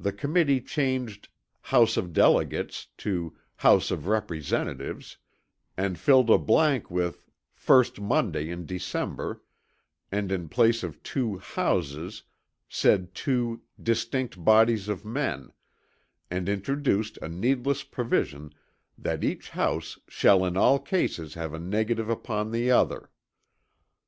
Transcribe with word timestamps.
The 0.00 0.12
Committee 0.12 0.60
changed 0.60 1.28
"House 1.60 1.96
of 1.96 2.12
Delegates" 2.12 2.88
to 2.96 3.36
"House 3.58 3.92
of 3.92 4.08
Representatives," 4.08 5.18
and 5.76 5.96
filled 5.96 6.28
a 6.28 6.38
blank 6.38 6.90
with 6.90 7.22
"first 7.54 8.00
Monday 8.00 8.48
in 8.50 8.66
December," 8.66 9.44
and 10.10 10.32
in 10.32 10.48
place 10.48 10.82
of 10.82 11.00
two 11.04 11.38
"houses" 11.38 12.24
said 12.68 13.14
two 13.14 13.62
"distinct 13.80 14.44
bodies 14.44 14.88
of 14.88 15.04
men," 15.04 15.52
and 16.32 16.48
introduced 16.48 17.16
a 17.22 17.28
needless 17.28 17.84
provision 17.84 18.52
that 18.98 19.22
each 19.22 19.50
house 19.50 20.00
"shall 20.08 20.44
in 20.44 20.56
all 20.56 20.80
cases 20.80 21.34
have 21.34 21.54
a 21.54 21.60
negative 21.60 22.08
upon 22.10 22.50
the 22.50 22.72
other." 22.72 23.08